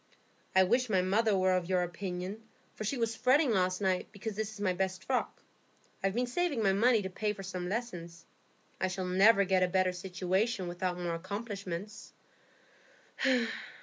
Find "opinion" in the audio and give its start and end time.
1.83-2.41